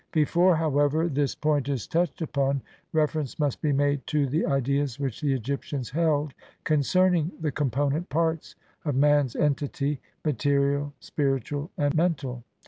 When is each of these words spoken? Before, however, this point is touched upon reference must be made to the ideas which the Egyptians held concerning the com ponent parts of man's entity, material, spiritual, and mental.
Before, 0.13 0.55
however, 0.55 1.07
this 1.07 1.35
point 1.35 1.69
is 1.69 1.85
touched 1.85 2.23
upon 2.23 2.63
reference 2.91 3.37
must 3.37 3.61
be 3.61 3.71
made 3.71 4.07
to 4.07 4.25
the 4.25 4.47
ideas 4.47 4.99
which 4.99 5.21
the 5.21 5.31
Egyptians 5.35 5.91
held 5.91 6.33
concerning 6.63 7.31
the 7.39 7.51
com 7.51 7.69
ponent 7.69 8.09
parts 8.09 8.55
of 8.83 8.95
man's 8.95 9.35
entity, 9.35 10.01
material, 10.25 10.91
spiritual, 10.99 11.69
and 11.77 11.93
mental. 11.93 12.43